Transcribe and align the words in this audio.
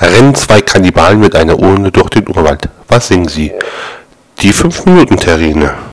Rennen 0.00 0.34
zwei 0.34 0.62
Kannibalen 0.62 1.20
mit 1.20 1.36
einer 1.36 1.58
Urne 1.58 1.90
durch 1.90 2.08
den 2.08 2.26
Urwald. 2.28 2.68
Was 2.88 3.08
singen 3.08 3.28
sie? 3.28 3.52
Die 4.40 4.54
5-Minuten-Terrine. 4.54 5.74